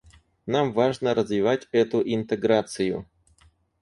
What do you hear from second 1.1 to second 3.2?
развивать эту интеграцию.